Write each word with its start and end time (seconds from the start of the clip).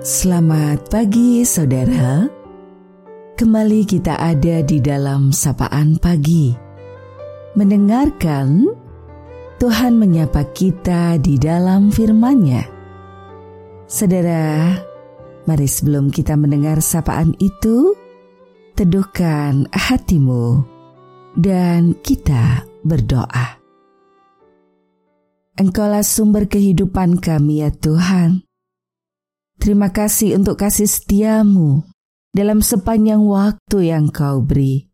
Selamat 0.00 0.88
pagi 0.88 1.44
saudara. 1.44 2.24
Kembali 3.36 3.84
kita 3.84 4.16
ada 4.16 4.64
di 4.64 4.80
dalam 4.80 5.28
sapaan 5.28 6.00
pagi. 6.00 6.56
Mendengarkan 7.52 8.64
Tuhan 9.60 10.00
menyapa 10.00 10.48
kita 10.56 11.20
di 11.20 11.36
dalam 11.36 11.92
firman-Nya. 11.92 12.64
Saudara, 13.84 14.72
mari 15.44 15.68
sebelum 15.68 16.08
kita 16.08 16.32
mendengar 16.32 16.80
sapaan 16.80 17.36
itu 17.36 17.92
Teduhkan 18.80 19.68
hatimu 19.68 20.64
dan 21.36 21.92
kita 22.00 22.64
berdoa. 22.88 23.60
Engkaulah 25.60 26.00
sumber 26.00 26.48
kehidupan 26.48 27.20
kami 27.20 27.60
ya 27.60 27.68
Tuhan 27.68 28.48
Terima 29.60 29.92
kasih 29.92 30.40
untuk 30.40 30.56
kasih 30.56 30.88
setiamu 30.88 31.84
dalam 32.32 32.64
sepanjang 32.64 33.20
waktu 33.20 33.92
yang 33.92 34.08
kau 34.08 34.40
beri. 34.40 34.88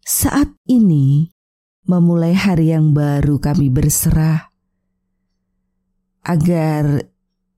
Saat 0.00 0.48
ini, 0.64 1.28
memulai 1.84 2.32
hari 2.32 2.72
yang 2.72 2.96
baru 2.96 3.36
kami 3.36 3.68
berserah. 3.68 4.48
Agar 6.24 7.04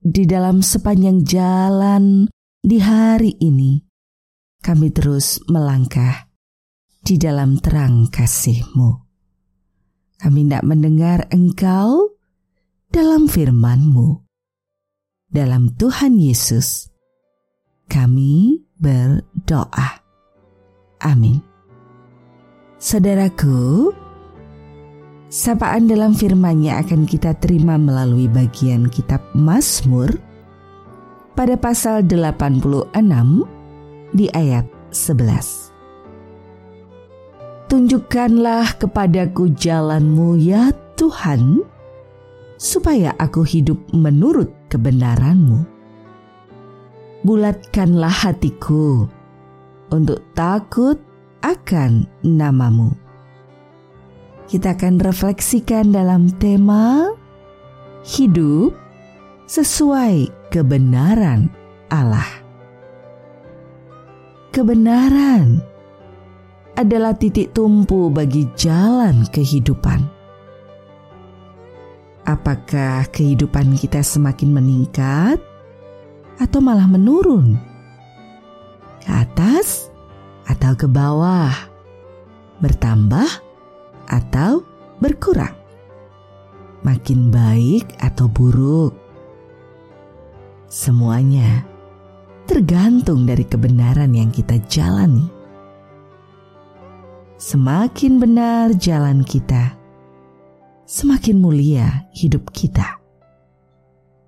di 0.03 0.27
dalam 0.27 0.59
sepanjang 0.59 1.23
jalan 1.23 2.27
di 2.59 2.83
hari 2.83 3.39
ini, 3.39 3.79
kami 4.59 4.91
terus 4.91 5.39
melangkah 5.47 6.27
di 6.99 7.15
dalam 7.15 7.63
terang 7.63 8.11
kasih-Mu. 8.11 8.91
Kami 10.19 10.39
tidak 10.43 10.67
mendengar 10.67 11.31
Engkau 11.31 12.19
dalam 12.91 13.31
firman-Mu 13.31 14.28
dalam 15.29 15.69
Tuhan 15.77 16.17
Yesus, 16.17 16.89
kami 17.85 18.65
berdoa. 18.81 20.01
Amin. 21.05 21.37
Saudaraku, 22.81 23.93
sapaan 25.29 25.85
dalam 25.85 26.17
firman-Nya 26.17 26.81
akan 26.81 27.05
kita 27.05 27.37
terima 27.37 27.77
melalui 27.77 28.25
bagian 28.25 28.89
kitab 28.89 29.21
Mazmur 29.37 30.09
pada 31.37 31.55
pasal 31.55 32.01
86 32.03 32.89
di 34.17 34.25
ayat 34.33 34.65
11. 34.89 35.69
Tunjukkanlah 37.69 38.81
kepadaku 38.81 39.53
jalanmu 39.53 40.41
ya 40.41 40.73
Tuhan, 40.97 41.61
supaya 42.59 43.15
aku 43.15 43.47
hidup 43.47 43.79
menurut 43.95 44.51
kebenaranmu. 44.67 45.63
Bulatkanlah 47.23 48.11
hatiku 48.11 49.07
untuk 49.95 50.19
takut 50.35 50.99
akan 51.39 52.03
namamu. 52.27 52.91
Kita 54.51 54.75
akan 54.75 54.99
refleksikan 54.99 55.95
dalam 55.95 56.27
tema 56.35 57.07
hidup 58.03 58.75
sesuai 59.47 60.51
kebenaran 60.51 61.47
Allah. 61.87 62.27
Kebenaran 64.49 65.61
adalah 66.75 67.13
titik 67.15 67.53
tumpu 67.53 68.09
bagi 68.09 68.49
jalan 68.57 69.27
kehidupan 69.29 70.18
Apakah 72.29 73.09
kehidupan 73.09 73.73
kita 73.73 74.05
semakin 74.05 74.53
meningkat 74.53 75.41
atau 76.37 76.61
malah 76.61 76.85
menurun? 76.85 77.57
Ke 79.01 79.25
atas 79.25 79.89
atau 80.45 80.77
ke 80.77 80.85
bawah? 80.85 81.49
Bertambah 82.61 83.25
atau 84.05 84.61
berkurang? 85.01 85.57
Makin 86.85 87.33
baik 87.33 87.97
atau 87.97 88.29
buruk? 88.29 88.93
Semuanya 90.69 91.65
tergantung 92.45 93.25
dari 93.25 93.41
kebenaran 93.41 94.13
yang 94.13 94.29
kita 94.29 94.61
jalani. 94.69 95.25
Semakin 97.41 98.21
benar 98.21 98.77
jalan 98.77 99.25
kita, 99.25 99.78
semakin 100.89 101.37
mulia 101.37 102.09
hidup 102.17 102.49
kita. 102.49 102.97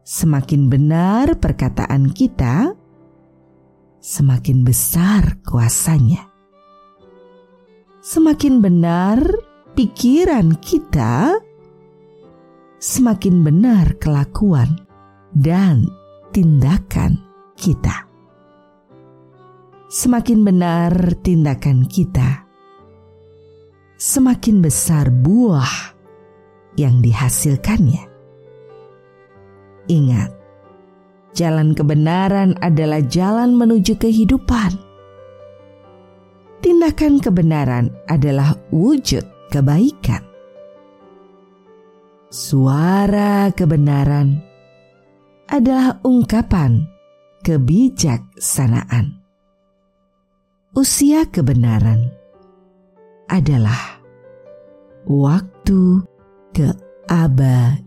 Semakin 0.06 0.70
benar 0.70 1.42
perkataan 1.42 2.14
kita, 2.14 2.78
semakin 3.98 4.62
besar 4.62 5.42
kuasanya. 5.42 6.30
Semakin 8.06 8.62
benar 8.62 9.18
pikiran 9.74 10.54
kita, 10.62 11.34
semakin 12.78 13.42
benar 13.42 13.98
kelakuan 13.98 14.86
dan 15.34 15.90
tindakan 16.30 17.18
kita. 17.58 18.06
Semakin 19.90 20.46
benar 20.46 20.94
tindakan 21.26 21.90
kita, 21.90 22.46
semakin 23.98 24.62
besar 24.62 25.10
buah 25.10 26.01
yang 26.80 27.04
dihasilkannya. 27.04 28.08
Ingat, 29.92 30.32
jalan 31.36 31.76
kebenaran 31.76 32.56
adalah 32.64 33.02
jalan 33.04 33.58
menuju 33.58 33.98
kehidupan. 33.98 34.78
Tindakan 36.62 37.18
kebenaran 37.18 37.90
adalah 38.06 38.54
wujud 38.70 39.26
kebaikan. 39.50 40.22
Suara 42.32 43.52
kebenaran 43.52 44.40
adalah 45.52 46.00
ungkapan 46.06 46.88
kebijaksanaan. 47.44 49.20
Usia 50.72 51.28
kebenaran 51.28 52.08
adalah 53.28 54.00
waktu 55.04 56.08
keabadian. 56.54 57.82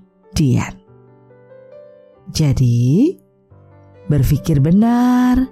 Jadi, 2.33 3.15
berpikir 4.09 4.61
benar, 4.61 5.45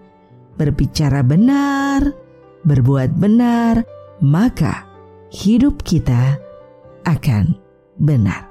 berbicara 0.57 1.21
benar, 1.21 2.13
berbuat 2.65 3.13
benar, 3.17 3.85
maka 4.25 4.89
hidup 5.33 5.85
kita 5.85 6.41
akan 7.05 7.57
benar. 7.99 8.49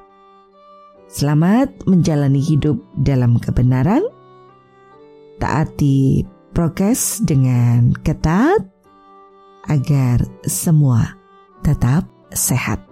Selamat 1.12 1.68
menjalani 1.88 2.40
hidup 2.40 2.80
dalam 3.04 3.36
kebenaran. 3.36 4.04
Taati 5.44 6.24
prokes 6.56 7.20
dengan 7.26 7.92
ketat 8.00 8.64
agar 9.68 10.24
semua 10.48 11.20
tetap 11.64 12.08
sehat. 12.32 12.91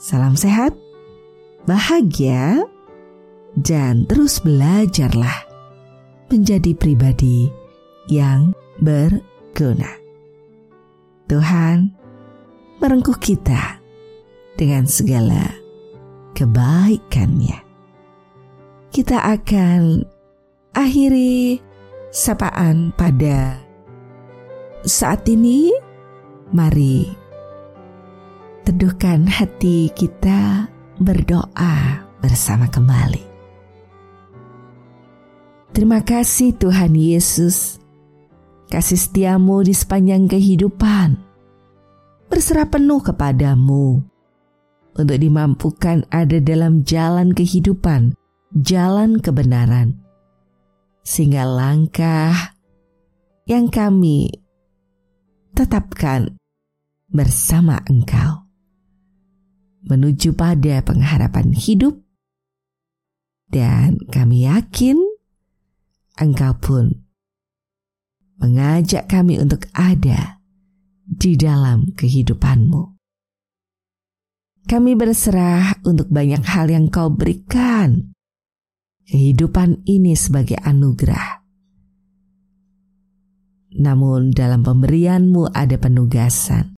Salam 0.00 0.32
sehat, 0.32 0.72
bahagia, 1.68 2.64
dan 3.52 4.08
terus 4.08 4.40
belajarlah 4.40 5.44
menjadi 6.32 6.72
pribadi 6.72 7.52
yang 8.08 8.56
berguna. 8.80 9.92
Tuhan 11.28 11.92
merengkuh 12.80 13.20
kita 13.20 13.76
dengan 14.56 14.88
segala 14.88 15.52
kebaikannya. 16.32 17.60
Kita 18.88 19.20
akan 19.36 20.00
akhiri 20.80 21.60
sapaan 22.08 22.96
pada 22.96 23.60
saat 24.80 25.28
ini. 25.28 25.92
Mari 26.56 27.19
teduhkan 28.64 29.24
hati 29.24 29.88
kita 29.96 30.68
berdoa 31.00 32.04
bersama 32.20 32.68
kembali. 32.68 33.24
Terima 35.72 36.04
kasih 36.04 36.52
Tuhan 36.60 36.92
Yesus, 36.92 37.80
kasih 38.68 39.00
setiamu 39.00 39.64
di 39.64 39.72
sepanjang 39.72 40.28
kehidupan. 40.28 41.16
Berserah 42.28 42.68
penuh 42.68 43.00
kepadamu 43.00 44.02
untuk 44.94 45.18
dimampukan 45.18 46.04
ada 46.12 46.38
dalam 46.42 46.84
jalan 46.84 47.32
kehidupan, 47.32 48.12
jalan 48.54 49.18
kebenaran. 49.18 49.98
Sehingga 51.00 51.48
langkah 51.48 52.54
yang 53.48 53.72
kami 53.72 54.30
tetapkan 55.56 56.38
bersama 57.10 57.82
engkau 57.88 58.49
menuju 59.84 60.36
pada 60.36 60.84
pengharapan 60.84 61.52
hidup, 61.56 62.00
dan 63.50 63.98
kami 64.10 64.46
yakin 64.46 64.96
Engkau 66.20 66.52
pun 66.60 66.86
mengajak 68.40 69.08
kami 69.08 69.40
untuk 69.40 69.68
ada 69.76 70.40
di 71.04 71.36
dalam 71.36 71.92
kehidupanmu. 71.92 72.96
Kami 74.68 74.92
berserah 74.94 75.82
untuk 75.82 76.12
banyak 76.12 76.44
hal 76.44 76.70
yang 76.70 76.92
kau 76.92 77.10
berikan. 77.10 78.14
Kehidupan 79.10 79.82
ini 79.90 80.14
sebagai 80.14 80.54
anugerah. 80.62 81.42
Namun 83.80 84.30
dalam 84.30 84.62
pemberianmu 84.62 85.50
ada 85.50 85.74
penugasan. 85.74 86.79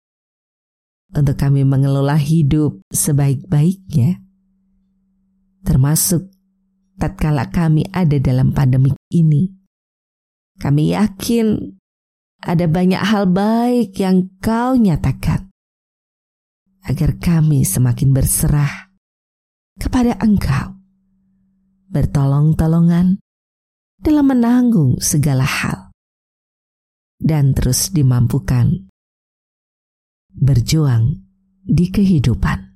Untuk 1.11 1.35
kami 1.35 1.67
mengelola 1.67 2.15
hidup 2.15 2.87
sebaik-baiknya. 2.95 4.23
Termasuk 5.67 6.31
tatkala 7.01 7.51
kami 7.51 7.83
ada 7.91 8.17
dalam 8.23 8.55
pandemik 8.55 8.95
ini. 9.11 9.51
Kami 10.61 10.93
yakin 10.93 11.57
ada 12.45 12.65
banyak 12.69 13.01
hal 13.01 13.29
baik 13.29 13.97
yang 14.01 14.29
kau 14.41 14.77
nyatakan 14.77 15.49
agar 16.85 17.17
kami 17.21 17.65
semakin 17.65 18.13
berserah 18.13 18.93
kepada 19.81 20.17
Engkau, 20.21 20.77
bertolong-tolongan 21.89 23.21
dalam 24.01 24.27
menanggung 24.29 25.01
segala 25.01 25.45
hal, 25.45 25.93
dan 27.21 27.53
terus 27.53 27.93
dimampukan 27.93 28.90
berjuang 30.35 31.19
di 31.65 31.91
kehidupan. 31.91 32.71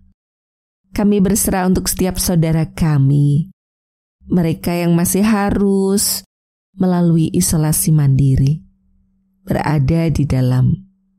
Kami 0.95 1.19
berserah 1.19 1.67
untuk 1.67 1.91
setiap 1.91 2.23
saudara 2.23 2.71
kami, 2.71 3.51
mereka 4.31 4.71
yang 4.73 4.95
masih 4.95 5.27
harus 5.27 6.23
melalui 6.79 7.35
isolasi 7.35 7.91
mandiri, 7.91 8.62
berada 9.43 10.06
di 10.11 10.23
dalam 10.23 10.71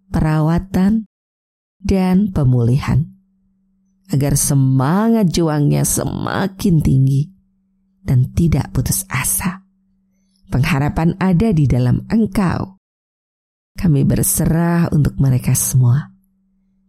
perawatan 0.10 1.04
dan 1.84 2.32
pemulihan, 2.32 3.04
agar 4.16 4.40
semangat 4.40 5.28
juangnya 5.30 5.84
semakin 5.84 6.76
tinggi 6.80 7.36
dan 8.00 8.32
tidak 8.32 8.72
putus 8.72 9.04
asa. 9.12 9.66
Pengharapan 10.48 11.20
ada 11.20 11.52
di 11.52 11.68
dalam 11.68 12.06
Engkau. 12.08 12.80
Kami 13.76 14.08
berserah 14.08 14.88
untuk 14.96 15.20
mereka 15.20 15.52
semua, 15.52 16.15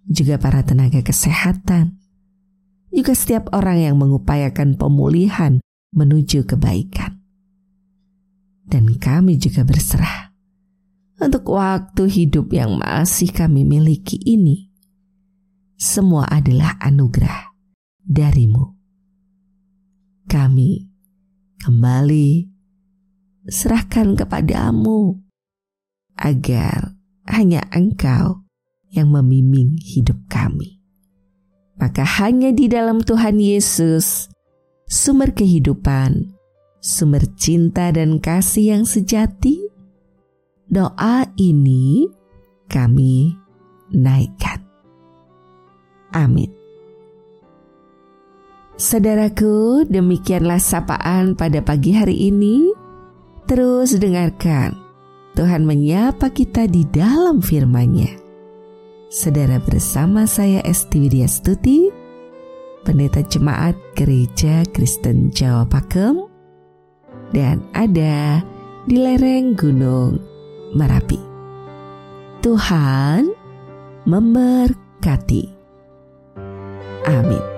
juga 0.07 0.39
para 0.39 0.63
tenaga 0.63 1.03
kesehatan, 1.03 1.99
juga 2.95 3.13
setiap 3.13 3.51
orang 3.53 3.83
yang 3.83 3.97
mengupayakan 3.99 4.79
pemulihan 4.79 5.59
menuju 5.93 6.47
kebaikan. 6.47 7.19
Dan 8.67 8.99
kami 8.99 9.39
juga 9.39 9.63
berserah 9.63 10.35
untuk 11.23 11.55
waktu 11.55 12.11
hidup 12.11 12.51
yang 12.51 12.83
masih 12.83 13.31
kami 13.31 13.63
miliki 13.63 14.19
ini 14.27 14.67
semua 15.77 16.27
adalah 16.27 16.81
anugerah 16.81 17.53
darimu. 18.03 18.75
Kami 20.27 20.71
kembali 21.63 22.29
serahkan 23.47 24.19
kepadamu 24.19 25.23
agar 26.19 26.97
hanya 27.31 27.63
engkau 27.71 28.46
yang 28.97 29.13
membimbing 29.13 29.77
hidup 29.79 30.17
kami. 30.27 30.81
Maka 31.77 32.03
hanya 32.25 32.57
di 32.57 32.73
dalam 32.73 33.05
Tuhan 33.05 33.37
Yesus, 33.37 34.33
sumber 34.89 35.37
kehidupan, 35.37 36.33
sumber 36.81 37.29
cinta 37.37 37.93
dan 37.93 38.17
kasih 38.17 38.81
yang 38.81 38.85
sejati, 38.89 39.61
doa 40.73 41.29
ini 41.37 42.09
kami 42.73 43.37
naikkan. 43.93 44.65
Amin. 46.17 46.49
Saudaraku, 48.77 49.89
demikianlah 49.89 50.61
sapaan 50.61 51.33
pada 51.33 51.65
pagi 51.65 51.97
hari 51.97 52.29
ini. 52.29 52.73
Terus 53.49 53.97
dengarkan, 53.97 54.77
Tuhan 55.33 55.65
menyapa 55.65 56.29
kita 56.29 56.69
di 56.69 56.85
dalam 56.89 57.41
firman-Nya. 57.41 58.26
Saudara 59.07 59.63
bersama 59.63 60.27
saya 60.27 60.59
Esti 60.67 60.99
Widya 60.99 61.31
Stuti, 61.31 61.95
Pendeta 62.83 63.23
Jemaat 63.23 63.79
Gereja 63.95 64.67
Kristen 64.75 65.31
Jawa 65.31 65.63
Pakem, 65.63 66.27
dan 67.31 67.63
ada 67.71 68.43
di 68.91 68.99
lereng 68.99 69.55
Gunung 69.55 70.19
Merapi. 70.75 71.23
Tuhan 72.43 73.31
memberkati. 74.11 75.45
Amin. 77.07 77.56